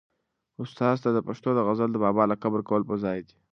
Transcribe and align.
استاد 0.63 0.95
ته 1.03 1.09
د 1.13 1.19
پښتو 1.27 1.49
د 1.55 1.59
غزل 1.67 1.89
د 1.91 1.97
بابا 2.05 2.23
لقب 2.31 2.51
ورکول 2.53 2.81
په 2.89 2.95
ځای 3.03 3.19
دي. 3.27 3.35